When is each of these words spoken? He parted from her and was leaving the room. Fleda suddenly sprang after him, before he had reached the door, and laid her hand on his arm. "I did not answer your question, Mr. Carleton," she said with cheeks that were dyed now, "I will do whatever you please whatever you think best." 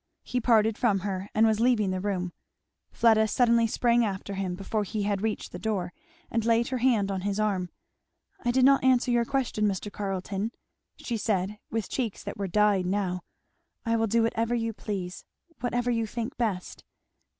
He 0.23 0.41
parted 0.41 0.79
from 0.79 1.01
her 1.01 1.29
and 1.35 1.45
was 1.45 1.59
leaving 1.59 1.91
the 1.91 1.99
room. 2.01 2.33
Fleda 2.91 3.27
suddenly 3.27 3.67
sprang 3.67 4.03
after 4.03 4.33
him, 4.33 4.55
before 4.55 4.83
he 4.83 5.03
had 5.03 5.21
reached 5.21 5.51
the 5.51 5.59
door, 5.59 5.93
and 6.31 6.43
laid 6.43 6.69
her 6.69 6.79
hand 6.79 7.11
on 7.11 7.21
his 7.21 7.39
arm. 7.39 7.69
"I 8.43 8.49
did 8.49 8.65
not 8.65 8.83
answer 8.83 9.11
your 9.11 9.25
question, 9.25 9.65
Mr. 9.67 9.91
Carleton," 9.91 10.53
she 10.97 11.17
said 11.17 11.59
with 11.69 11.87
cheeks 11.87 12.23
that 12.23 12.37
were 12.37 12.47
dyed 12.47 12.87
now, 12.87 13.21
"I 13.85 13.95
will 13.95 14.07
do 14.07 14.23
whatever 14.23 14.55
you 14.55 14.73
please 14.73 15.23
whatever 15.59 15.91
you 15.91 16.07
think 16.07 16.35
best." 16.35 16.83